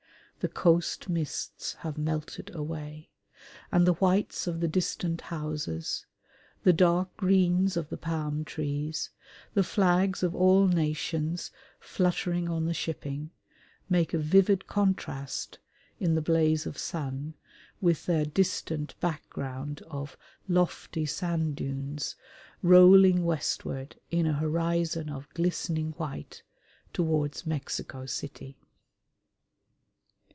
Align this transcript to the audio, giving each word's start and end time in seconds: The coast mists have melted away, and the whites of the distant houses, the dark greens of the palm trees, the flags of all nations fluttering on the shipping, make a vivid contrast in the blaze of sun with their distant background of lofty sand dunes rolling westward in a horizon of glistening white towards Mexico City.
The 0.43 0.47
coast 0.47 1.07
mists 1.07 1.75
have 1.81 1.99
melted 1.99 2.49
away, 2.55 3.09
and 3.71 3.85
the 3.85 3.93
whites 3.93 4.47
of 4.47 4.59
the 4.59 4.67
distant 4.67 5.21
houses, 5.21 6.07
the 6.63 6.73
dark 6.73 7.15
greens 7.15 7.77
of 7.77 7.89
the 7.89 7.97
palm 7.97 8.43
trees, 8.43 9.11
the 9.53 9.61
flags 9.61 10.23
of 10.23 10.33
all 10.33 10.65
nations 10.67 11.51
fluttering 11.79 12.49
on 12.49 12.65
the 12.65 12.73
shipping, 12.73 13.29
make 13.87 14.15
a 14.15 14.17
vivid 14.17 14.65
contrast 14.65 15.59
in 15.99 16.15
the 16.15 16.23
blaze 16.23 16.65
of 16.65 16.75
sun 16.75 17.35
with 17.79 18.07
their 18.07 18.25
distant 18.25 18.99
background 18.99 19.83
of 19.91 20.17
lofty 20.47 21.05
sand 21.05 21.55
dunes 21.55 22.15
rolling 22.63 23.23
westward 23.25 23.99
in 24.09 24.25
a 24.25 24.33
horizon 24.33 25.07
of 25.07 25.29
glistening 25.35 25.91
white 25.99 26.41
towards 26.93 27.45
Mexico 27.45 28.07
City. 28.07 28.57